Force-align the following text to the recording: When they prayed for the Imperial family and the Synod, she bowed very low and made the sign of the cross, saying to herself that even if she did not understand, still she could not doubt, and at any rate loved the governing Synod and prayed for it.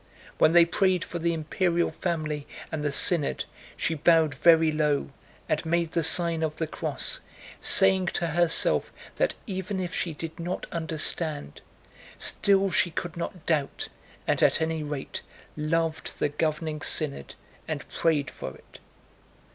When 0.39 0.53
they 0.53 0.65
prayed 0.65 1.03
for 1.03 1.19
the 1.19 1.31
Imperial 1.31 1.91
family 1.91 2.47
and 2.71 2.83
the 2.83 2.91
Synod, 2.91 3.45
she 3.77 3.93
bowed 3.93 4.33
very 4.33 4.71
low 4.71 5.11
and 5.47 5.63
made 5.63 5.91
the 5.91 6.01
sign 6.01 6.41
of 6.41 6.57
the 6.57 6.65
cross, 6.65 7.19
saying 7.59 8.07
to 8.07 8.25
herself 8.25 8.91
that 9.17 9.35
even 9.45 9.79
if 9.79 9.93
she 9.93 10.15
did 10.15 10.39
not 10.39 10.65
understand, 10.71 11.61
still 12.17 12.71
she 12.71 12.89
could 12.89 13.15
not 13.15 13.45
doubt, 13.45 13.89
and 14.25 14.41
at 14.41 14.59
any 14.59 14.81
rate 14.81 15.21
loved 15.55 16.17
the 16.17 16.29
governing 16.29 16.81
Synod 16.81 17.35
and 17.67 17.87
prayed 17.87 18.31
for 18.31 18.55
it. 18.55 18.79